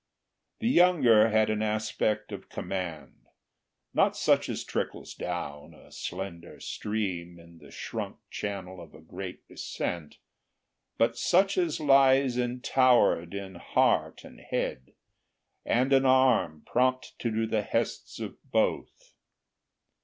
The 0.61 0.67
younger 0.67 1.29
had 1.29 1.51
an 1.51 1.61
aspect 1.61 2.31
of 2.31 2.49
command, 2.49 3.27
Not 3.93 4.17
such 4.17 4.49
as 4.49 4.63
trickles 4.63 5.13
down, 5.13 5.75
a 5.75 5.91
slender 5.91 6.59
stream, 6.59 7.39
In 7.39 7.59
the 7.59 7.69
shrunk 7.69 8.17
channel 8.31 8.81
of 8.81 8.95
a 8.95 8.99
great 8.99 9.47
descent, 9.47 10.17
But 10.97 11.19
such 11.19 11.55
as 11.55 11.79
lies 11.79 12.35
entowered 12.35 13.35
in 13.35 13.53
heart 13.53 14.23
and 14.23 14.39
head, 14.41 14.93
And 15.65 15.93
an 15.93 16.07
arm 16.07 16.63
prompt 16.65 17.13
to 17.19 17.29
do 17.29 17.45
the 17.45 17.61
'hests 17.61 18.19
of 18.19 18.39
both. 18.51 19.13